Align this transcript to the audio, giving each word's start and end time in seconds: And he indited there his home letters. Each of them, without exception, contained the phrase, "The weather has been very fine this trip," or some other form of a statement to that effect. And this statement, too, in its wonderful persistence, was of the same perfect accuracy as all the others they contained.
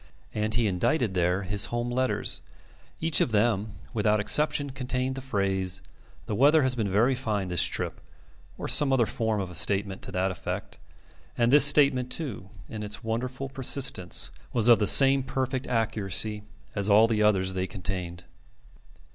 And 0.33 0.55
he 0.55 0.65
indited 0.65 1.13
there 1.13 1.43
his 1.43 1.65
home 1.65 1.91
letters. 1.91 2.41
Each 2.99 3.21
of 3.21 3.31
them, 3.31 3.73
without 3.93 4.19
exception, 4.19 4.71
contained 4.71 5.13
the 5.13 5.21
phrase, 5.21 5.83
"The 6.25 6.33
weather 6.33 6.63
has 6.63 6.73
been 6.73 6.89
very 6.89 7.13
fine 7.13 7.49
this 7.49 7.61
trip," 7.61 8.01
or 8.57 8.67
some 8.67 8.91
other 8.91 9.05
form 9.05 9.39
of 9.39 9.51
a 9.51 9.53
statement 9.53 10.01
to 10.01 10.11
that 10.13 10.31
effect. 10.31 10.79
And 11.37 11.51
this 11.51 11.65
statement, 11.65 12.11
too, 12.11 12.49
in 12.67 12.81
its 12.81 13.03
wonderful 13.03 13.47
persistence, 13.49 14.31
was 14.53 14.67
of 14.67 14.79
the 14.79 14.87
same 14.87 15.21
perfect 15.21 15.67
accuracy 15.67 16.41
as 16.73 16.89
all 16.89 17.05
the 17.05 17.21
others 17.21 17.53
they 17.53 17.67
contained. 17.67 18.23